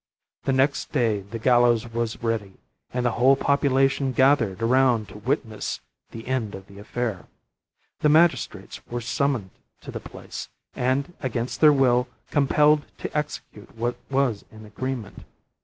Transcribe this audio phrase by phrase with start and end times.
[0.45, 2.53] The next day the gallows was ready,
[2.91, 7.27] and the whole population gathered around it to witness the end of the affair.
[7.99, 9.51] The magistrates were summoned
[9.81, 15.19] to the place, and, against their will, compelled to execute what was in the agreement.